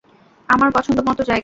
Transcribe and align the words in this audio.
আমার 0.49 0.69
পছন্দ 0.75 0.97
মতো 1.09 1.21
জায়গা। 1.23 1.39